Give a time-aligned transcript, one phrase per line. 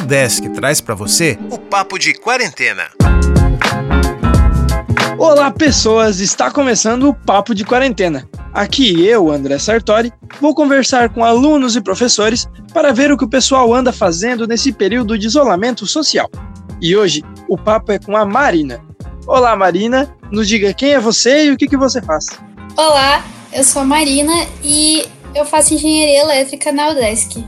[0.00, 2.84] Desk traz para você o Papo de Quarentena.
[5.18, 6.20] Olá, pessoas!
[6.20, 8.28] Está começando o Papo de Quarentena.
[8.54, 13.28] Aqui eu, André Sartori, vou conversar com alunos e professores para ver o que o
[13.28, 16.30] pessoal anda fazendo nesse período de isolamento social.
[16.80, 18.80] E hoje o papo é com a Marina.
[19.26, 22.26] Olá, Marina, nos diga quem é você e o que, que você faz.
[22.76, 27.44] Olá, eu sou a Marina e eu faço engenharia elétrica na UDESC.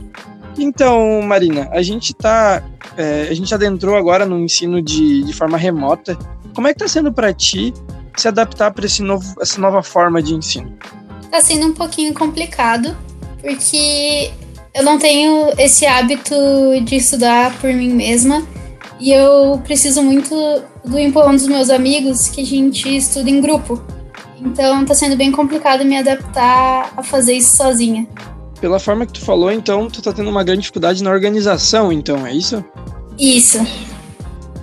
[0.57, 2.63] Então, Marina, a gente tá.
[2.97, 6.17] É, a gente adentrou agora no ensino de, de forma remota.
[6.53, 7.73] Como é que está sendo para ti
[8.17, 10.77] se adaptar para essa nova forma de ensino?
[11.23, 12.95] Está sendo um pouquinho complicado,
[13.41, 14.31] porque
[14.73, 16.35] eu não tenho esse hábito
[16.83, 18.45] de estudar por mim mesma
[18.99, 20.35] e eu preciso muito
[20.85, 23.81] do empurrão dos meus amigos que a gente estuda em grupo.
[24.39, 28.07] Então está sendo bem complicado me adaptar a fazer isso sozinha.
[28.61, 32.25] Pela forma que tu falou, então, tu tá tendo uma grande dificuldade na organização, então,
[32.25, 32.63] é isso?
[33.17, 33.57] Isso.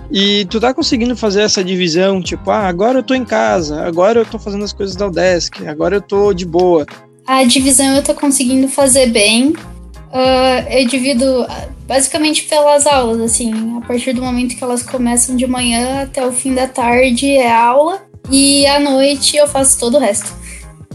[0.09, 4.21] E tu tá conseguindo fazer essa divisão, tipo, ah, agora eu tô em casa, agora
[4.21, 6.85] eu tô fazendo as coisas da Udesc, agora eu tô de boa.
[7.27, 9.49] A divisão eu tô conseguindo fazer bem.
[9.49, 11.45] Uh, eu divido
[11.85, 16.31] basicamente pelas aulas, assim, a partir do momento que elas começam de manhã até o
[16.31, 18.01] fim da tarde é aula,
[18.31, 20.33] e à noite eu faço todo o resto.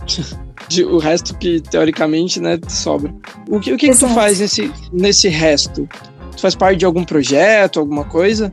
[0.85, 3.15] o resto que teoricamente, né, sobra.
[3.49, 5.89] O que, o que, que tu faz nesse, nesse resto?
[6.33, 8.53] Tu faz parte de algum projeto, alguma coisa?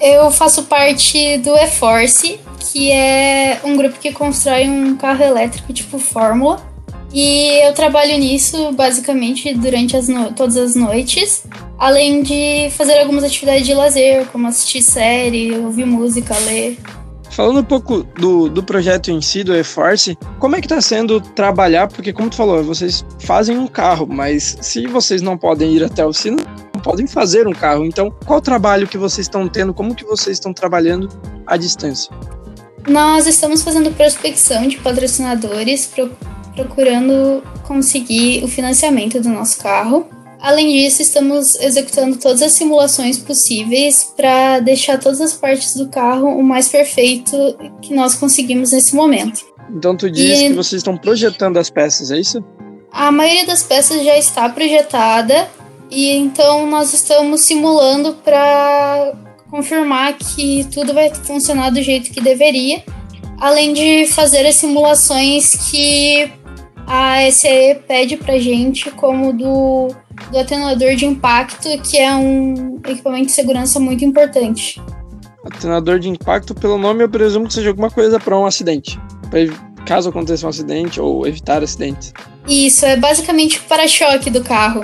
[0.00, 5.98] Eu faço parte do E-Force, que é um grupo que constrói um carro elétrico tipo
[5.98, 6.60] Fórmula.
[7.12, 11.44] E eu trabalho nisso basicamente durante as todas as noites,
[11.78, 16.76] além de fazer algumas atividades de lazer, como assistir série, ouvir música, ler.
[17.36, 21.20] Falando um pouco do, do projeto em si, do E-Force, como é que está sendo
[21.20, 21.86] trabalhar?
[21.86, 26.02] Porque, como tu falou, vocês fazem um carro, mas se vocês não podem ir até
[26.02, 26.38] o sino,
[26.82, 27.84] podem fazer um carro.
[27.84, 29.74] Então, qual o trabalho que vocês estão tendo?
[29.74, 31.10] Como que vocês estão trabalhando
[31.46, 32.10] à distância?
[32.88, 36.10] Nós estamos fazendo prospecção de patrocinadores, pro,
[36.54, 40.08] procurando conseguir o financiamento do nosso carro.
[40.46, 46.28] Além disso, estamos executando todas as simulações possíveis para deixar todas as partes do carro
[46.28, 47.36] o mais perfeito
[47.82, 49.40] que nós conseguimos nesse momento.
[49.68, 50.46] Então, tu diz e...
[50.46, 52.44] que vocês estão projetando as peças, é isso?
[52.92, 55.48] A maioria das peças já está projetada
[55.90, 59.14] e então nós estamos simulando para
[59.50, 62.84] confirmar que tudo vai funcionar do jeito que deveria,
[63.40, 66.30] além de fazer as simulações que
[66.86, 69.88] a SE pede para gente, como do,
[70.30, 74.82] do atenuador de impacto, que é um equipamento de segurança muito importante.
[75.44, 78.98] Atenuador de impacto, pelo nome, eu presumo que seja alguma coisa para um acidente,
[79.30, 79.40] pra,
[79.86, 82.12] caso aconteça um acidente ou evitar acidentes.
[82.48, 84.82] Isso, é basicamente o para-choque do carro.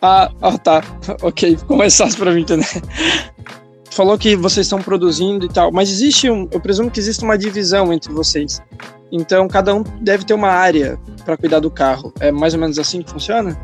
[0.00, 0.82] Ah, ah, tá.
[1.22, 2.66] Ok, ficou mais fácil pra mim entender.
[3.90, 6.48] Falou que vocês estão produzindo e tal, mas existe um.
[6.52, 8.62] Eu presumo que existe uma divisão entre vocês.
[9.10, 12.12] Então cada um deve ter uma área para cuidar do carro.
[12.20, 13.58] É mais ou menos assim que funciona?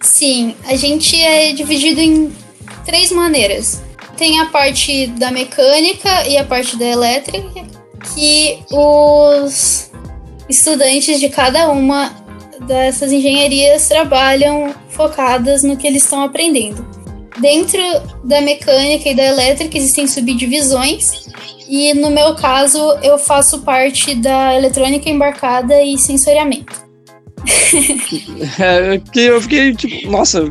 [0.00, 2.32] Sim, a gente é dividido em
[2.84, 3.82] três maneiras.
[4.16, 7.66] Tem a parte da mecânica e a parte da elétrica,
[8.14, 9.90] que os
[10.48, 12.10] estudantes de cada uma
[12.66, 16.86] dessas engenharias trabalham focadas no que eles estão aprendendo.
[17.38, 17.82] Dentro
[18.24, 21.26] da mecânica e da elétrica existem subdivisões,
[21.68, 26.85] e no meu caso eu faço parte da eletrônica embarcada e sensoriamento.
[28.58, 30.50] É, eu fiquei tipo, nossa,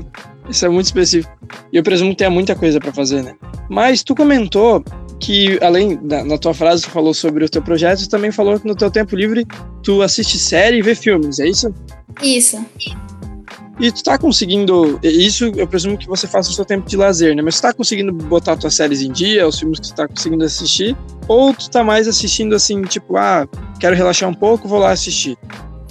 [0.50, 1.33] isso é muito específico.
[1.72, 3.35] E eu presumo que tenha muita coisa para fazer, né?
[3.69, 4.83] Mas tu comentou
[5.19, 8.59] que, além da, na tua frase, tu falou sobre o teu projeto, tu também falou
[8.59, 9.45] que no teu tempo livre
[9.84, 11.73] tu assiste série e vê filmes, é isso?
[12.22, 12.63] Isso.
[13.79, 15.00] E tu tá conseguindo.
[15.03, 17.41] Isso eu presumo que você faça no seu tempo de lazer, né?
[17.41, 20.45] Mas tu tá conseguindo botar tuas séries em dia, os filmes que tu tá conseguindo
[20.45, 20.95] assistir?
[21.28, 23.45] Ou tu tá mais assistindo assim, tipo, ah,
[23.79, 25.38] quero relaxar um pouco, vou lá assistir?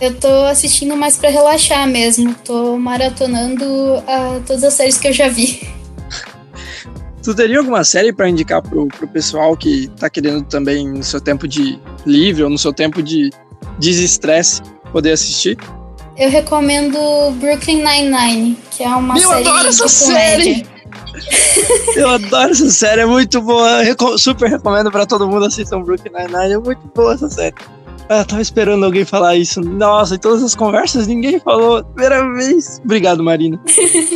[0.05, 2.35] Eu tô assistindo mais para relaxar mesmo.
[2.45, 5.67] Tô maratonando uh, todas as séries que eu já vi.
[7.23, 11.23] tu teria alguma série para indicar pro, pro pessoal que tá querendo também no seu
[11.23, 13.31] tempo de livre ou no seu tempo de
[13.79, 14.61] desestresse
[14.93, 15.57] poder assistir?
[16.19, 16.99] Eu recomendo
[17.41, 20.67] Brooklyn Nine-Nine, que é uma Eu série adoro essa série!
[21.97, 23.83] Eu adoro essa série, é muito boa.
[23.85, 27.55] Eu super recomendo para todo mundo assistir Brooklyn Nine-Nine, é muito boa essa série.
[28.09, 29.61] Ah, eu tava esperando alguém falar isso.
[29.61, 31.85] Nossa, em todas as conversas ninguém falou.
[31.85, 32.81] Primeira vez.
[32.85, 33.61] Obrigado, Marina.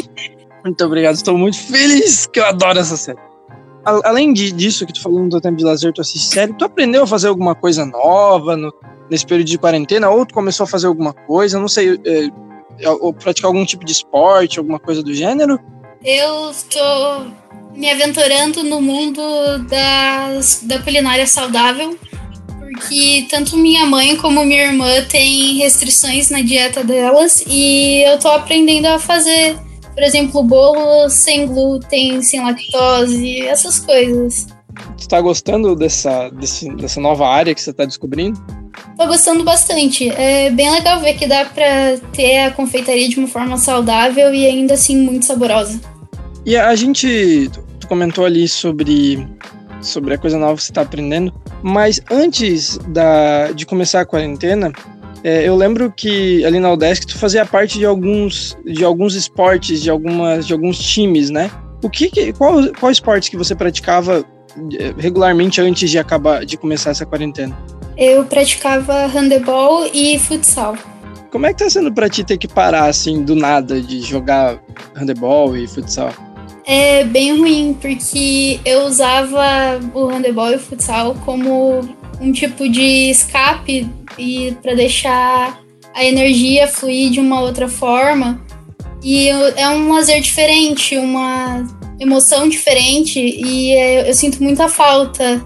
[0.64, 3.19] muito obrigado, estou muito feliz que eu adoro essa série.
[3.85, 7.05] Além disso que tu falou no teu tempo de lazer, tu assiste série, tu aprendeu
[7.05, 8.70] a fazer alguma coisa nova no,
[9.11, 12.29] nesse período de quarentena, ou tu começou a fazer alguma coisa, não sei, é,
[12.81, 15.58] é, ou praticar algum tipo de esporte, alguma coisa do gênero?
[16.05, 17.26] Eu estou
[17.75, 19.23] me aventurando no mundo
[19.70, 21.96] das, da culinária saudável,
[22.68, 28.28] porque tanto minha mãe como minha irmã têm restrições na dieta delas e eu tô
[28.28, 29.56] aprendendo a fazer,
[29.94, 34.46] por exemplo, bolo sem glúten, sem lactose, essas coisas.
[35.00, 38.38] Tu tá gostando dessa, desse, dessa nova área que você tá descobrindo?
[38.96, 40.08] Tô gostando bastante.
[40.10, 44.46] É bem legal ver que dá pra ter a confeitaria de uma forma saudável e
[44.46, 45.80] ainda assim muito saborosa.
[46.44, 47.50] E a gente,
[47.80, 49.26] tu comentou ali sobre,
[49.80, 51.32] sobre a coisa nova que você tá aprendendo,
[51.62, 54.72] mas antes da, de começar a quarentena,
[55.25, 59.82] é, eu lembro que ali na Udesc tu fazia parte de alguns, de alguns esportes,
[59.82, 61.50] de, algumas, de alguns times, né?
[61.82, 64.25] O que, qual, qual esportes que você praticava
[64.78, 67.56] é, regularmente antes de acabar de começar essa quarentena?
[67.96, 70.76] Eu praticava handebol e futsal.
[71.30, 74.58] Como é que tá sendo pra ti ter que parar assim do nada de jogar
[74.94, 76.12] handebol e futsal?
[76.70, 81.80] É bem ruim, porque eu usava o handebol e o futsal como
[82.20, 83.88] um tipo de escape
[84.18, 85.58] e para deixar
[85.94, 88.38] a energia fluir de uma outra forma.
[89.02, 91.64] E é um lazer diferente, uma
[91.98, 95.42] emoção diferente e eu, eu sinto muita falta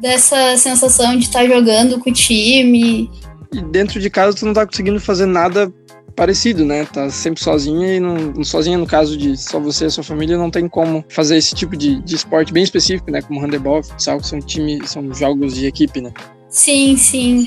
[0.00, 3.08] dessa sensação de estar tá jogando com o time.
[3.52, 5.72] E dentro de casa tu não tá conseguindo fazer nada
[6.14, 6.84] parecido, né?
[6.84, 10.50] Tá sempre sozinha e não, sozinha no caso de só você e sua família não
[10.50, 13.20] tem como fazer esse tipo de, de esporte bem específico, né?
[13.22, 16.12] Como handebol, futsal, que são time, são jogos de equipe, né?
[16.48, 17.46] Sim, sim.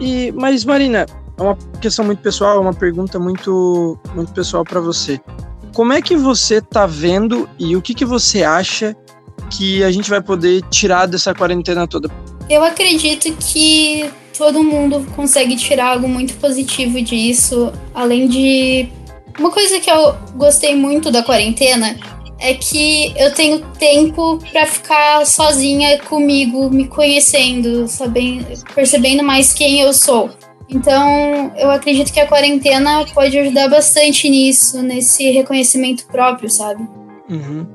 [0.00, 1.06] E mas Marina,
[1.38, 5.20] é uma questão muito pessoal, é uma pergunta muito muito pessoal para você.
[5.74, 8.96] Como é que você tá vendo e o que que você acha
[9.50, 12.10] que a gente vai poder tirar dessa quarentena toda?
[12.48, 18.88] Eu acredito que todo mundo consegue tirar algo muito positivo disso, além de
[19.38, 21.96] uma coisa que eu gostei muito da quarentena
[22.40, 29.80] é que eu tenho tempo para ficar sozinha comigo, me conhecendo, sabendo, percebendo mais quem
[29.80, 30.30] eu sou.
[30.68, 36.82] Então, eu acredito que a quarentena pode ajudar bastante nisso, nesse reconhecimento próprio, sabe?
[37.28, 37.66] Uhum.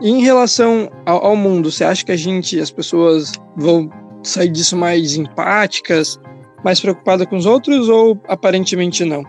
[0.00, 3.90] E em relação ao, ao, mundo, você acha que a gente, as pessoas vão
[4.22, 6.18] sair disso mais empáticas,
[6.64, 9.22] mais preocupadas com os outros ou aparentemente não?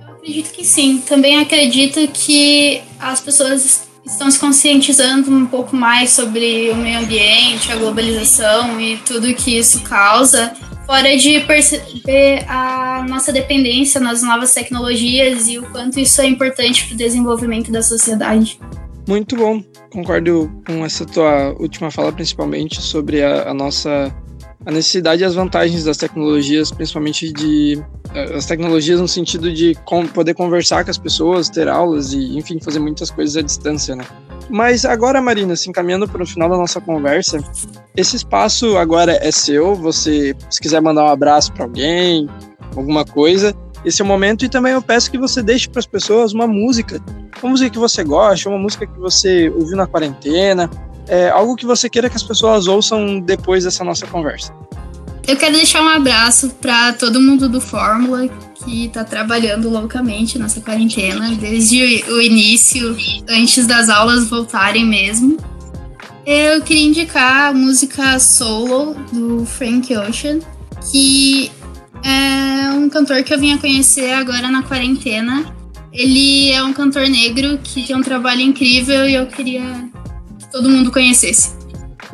[0.00, 0.98] Eu acredito que sim.
[0.98, 7.70] Também acredito que as pessoas estão se conscientizando um pouco mais sobre o meio ambiente,
[7.70, 10.52] a globalização e tudo que isso causa,
[10.86, 16.86] fora de perceber a nossa dependência nas novas tecnologias e o quanto isso é importante
[16.86, 18.58] para o desenvolvimento da sociedade.
[19.06, 19.62] Muito bom.
[19.90, 24.14] Concordo com essa tua última fala, principalmente sobre a, a nossa
[24.66, 27.82] a necessidade e as vantagens das tecnologias, principalmente de
[28.14, 32.36] eh, as tecnologias no sentido de com, poder conversar com as pessoas, ter aulas e,
[32.36, 34.04] enfim, fazer muitas coisas à distância, né?
[34.50, 37.38] Mas agora, Marina, se encaminhando para o final da nossa conversa,
[37.96, 39.74] esse espaço agora é seu.
[39.74, 42.28] Você, se quiser mandar um abraço para alguém,
[42.74, 44.44] alguma coisa, esse é o momento.
[44.44, 47.00] E também eu peço que você deixe para as pessoas uma música,
[47.42, 50.70] uma música que você gosta, uma música que você ouviu na quarentena,
[51.08, 54.52] é, algo que você queira que as pessoas ouçam depois dessa nossa conversa.
[55.26, 58.28] Eu quero deixar um abraço para todo mundo do Fórmula
[58.64, 62.96] que está trabalhando loucamente nessa quarentena, desde o início,
[63.28, 65.36] antes das aulas voltarem mesmo.
[66.24, 70.40] Eu queria indicar a música Solo do Frank Ocean,
[70.90, 71.50] que
[72.02, 75.54] é um cantor que eu vim a conhecer agora na quarentena.
[75.92, 79.97] Ele é um cantor negro que tem um trabalho incrível e eu queria que
[80.50, 81.56] todo mundo conhecesse.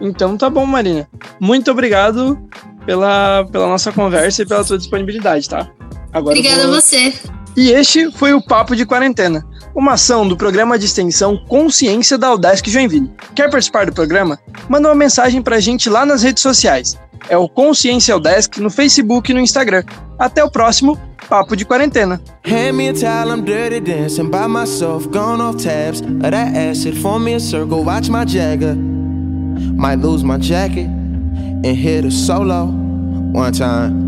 [0.00, 1.08] Então tá bom, Marina.
[1.40, 2.38] Muito obrigado
[2.84, 5.70] pela, pela nossa conversa e pela sua disponibilidade, tá?
[6.12, 6.76] Agora Obrigada vou...
[6.76, 7.12] a você.
[7.56, 12.34] E este foi o Papo de Quarentena, uma ação do programa de extensão Consciência da
[12.34, 13.10] Udesc Joinville.
[13.34, 14.38] Quer participar do programa?
[14.68, 16.98] Manda uma mensagem pra gente lá nas redes sociais
[17.28, 19.82] é o Consciência Desk no Facebook e no Instagram.
[20.18, 20.98] Até o próximo
[21.28, 22.20] Papo de Quarentena.
[22.44, 26.96] Hand me a towel, I'm dirty dancing by myself, gone off tabs of that acid.
[26.98, 28.74] Form me a circle, watch my jagger.
[28.74, 34.04] Might lose my jacket and hit a solo one time.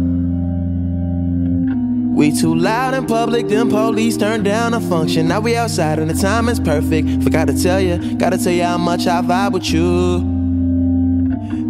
[2.15, 5.29] We too loud in public, them police turned down a function.
[5.29, 7.23] Now we outside and the time is perfect.
[7.23, 10.19] Forgot to tell you, gotta tell you how much I vibe with you.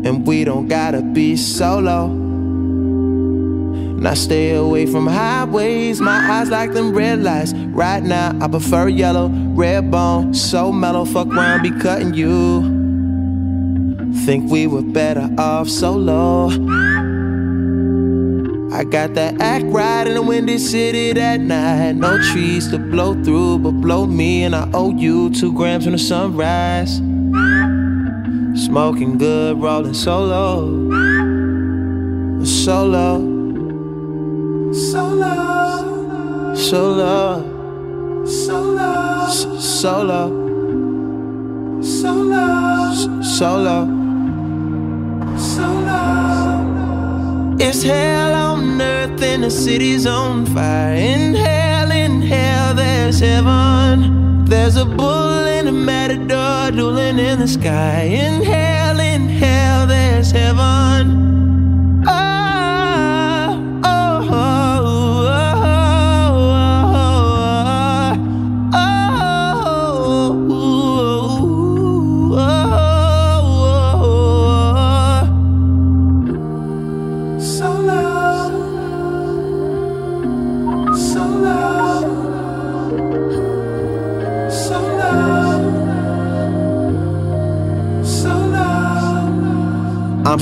[0.06, 2.25] And we don't gotta be solo.
[3.98, 7.54] Now stay away from highways, my eyes like them red lights.
[7.54, 11.04] Right now, I prefer yellow, red bone, so mellow.
[11.04, 12.60] Fuck around, be cutting you.
[14.26, 16.48] Think we were better off solo.
[18.72, 21.92] I got that act right in a windy city that night.
[21.92, 25.92] No trees to blow through, but blow me, and I owe you two grams from
[25.92, 26.96] the sunrise.
[28.66, 30.92] Smoking good, rolling solo.
[32.44, 33.35] Solo.
[36.68, 38.26] Solo.
[38.26, 39.30] Solo.
[39.30, 40.22] Solo.
[41.80, 43.22] Solo.
[43.22, 43.86] Solo.
[45.38, 45.96] Solo.
[47.60, 50.96] It's hell on earth and the city's on fire.
[50.96, 54.44] In hell, in hell, there's heaven.
[54.46, 58.02] There's a bull and a matador dueling in the sky.
[58.10, 61.55] In hell, in hell, there's heaven.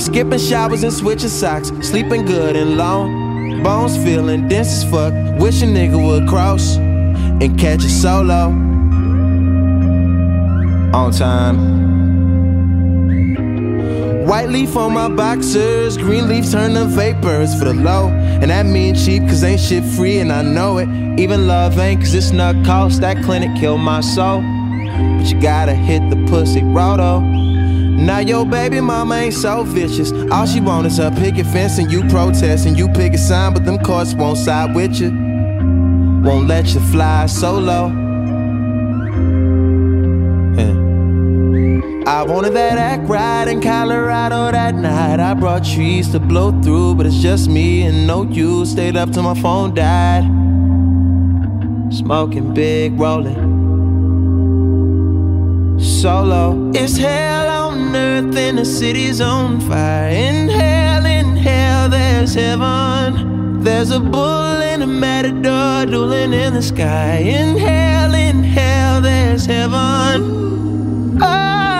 [0.05, 3.63] Skipping showers and switching socks, sleeping good and long.
[3.63, 5.13] Bones feeling dense as fuck.
[5.39, 8.51] Wish a nigga would cross and catch a solo.
[10.93, 11.85] On time.
[14.27, 18.09] White leaf on my boxers, green leaf turn to vapors for the low.
[18.09, 20.87] And that mean cheap, cause ain't shit free, and I know it.
[21.19, 23.01] Even love ain't, cause it's not cost.
[23.01, 24.41] That clinic killed my soul.
[24.41, 27.34] But you gotta hit the pussy roto.
[27.95, 30.11] Now your baby mama ain't so vicious.
[30.31, 33.53] All she want is her picket fence and you protest and you pick a sign,
[33.53, 35.11] but them courts won't side with you.
[36.23, 38.03] Won't let you fly solo.
[42.07, 45.19] I wanted that act right in Colorado that night.
[45.19, 48.65] I brought trees to blow through, but it's just me and no you.
[48.65, 50.23] Stayed up till my phone died.
[51.91, 53.54] Smoking big, rolling
[55.85, 56.71] solo.
[56.73, 60.09] It's hell on earth and the city's on fire.
[60.09, 63.63] In hell, in hell, there's heaven.
[63.63, 67.17] There's a bull and a matador dueling in the sky.
[67.17, 71.19] In hell, in hell, there's heaven.
[71.21, 71.74] Ah,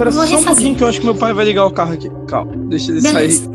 [0.00, 2.10] Espera só um pouquinho que eu acho que meu pai vai ligar o carro aqui.
[2.26, 3.44] Calma, deixa ele Beleza.
[3.44, 3.50] sair.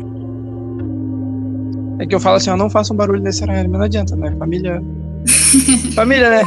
[1.98, 4.14] É que eu falo assim, ó, não faça um barulho nesse horário, mas não adianta,
[4.14, 4.32] né?
[4.38, 4.80] Família.
[5.94, 6.42] Família, né?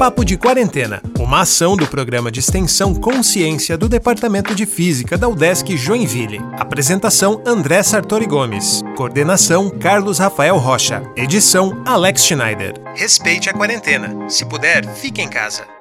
[0.00, 5.28] Papo de Quarentena, uma ação do programa de extensão Consciência do Departamento de Física da
[5.28, 6.40] UDESC Joinville.
[6.58, 8.82] Apresentação André Sartori Gomes.
[8.96, 11.02] Coordenação Carlos Rafael Rocha.
[11.14, 12.74] Edição Alex Schneider.
[12.96, 14.28] Respeite a quarentena.
[14.28, 15.79] Se puder, fique em casa.